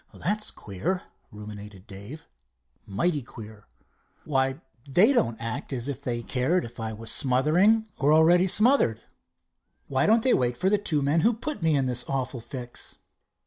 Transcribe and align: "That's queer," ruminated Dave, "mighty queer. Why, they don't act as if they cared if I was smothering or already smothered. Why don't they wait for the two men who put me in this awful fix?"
"That's 0.15 0.49
queer," 0.49 1.03
ruminated 1.31 1.85
Dave, 1.85 2.25
"mighty 2.87 3.21
queer. 3.21 3.67
Why, 4.25 4.59
they 4.89 5.13
don't 5.13 5.39
act 5.39 5.71
as 5.71 5.87
if 5.87 6.01
they 6.03 6.23
cared 6.23 6.65
if 6.65 6.79
I 6.79 6.91
was 6.91 7.11
smothering 7.11 7.85
or 7.99 8.11
already 8.11 8.47
smothered. 8.47 8.99
Why 9.87 10.07
don't 10.07 10.23
they 10.23 10.33
wait 10.33 10.57
for 10.57 10.71
the 10.71 10.79
two 10.79 11.03
men 11.03 11.19
who 11.19 11.33
put 11.33 11.61
me 11.61 11.75
in 11.75 11.85
this 11.85 12.03
awful 12.07 12.39
fix?" 12.39 12.97